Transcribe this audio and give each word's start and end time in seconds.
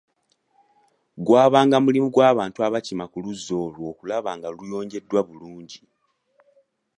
Gwabanga 1.25 1.77
mulimu 1.85 2.07
gw'abantu 2.15 2.57
abakima 2.67 3.05
ku 3.11 3.17
luzzi 3.23 3.51
olwo 3.63 3.83
okulaba 3.91 4.29
nga 4.37 4.47
luyonjebwa 4.57 5.19
bulungi. 5.27 5.81